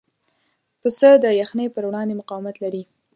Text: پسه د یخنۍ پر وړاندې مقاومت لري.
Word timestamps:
پسه 0.81 1.09
د 1.23 1.25
یخنۍ 1.41 1.67
پر 1.75 1.83
وړاندې 1.87 2.17
مقاومت 2.19 2.55
لري. 2.63 2.83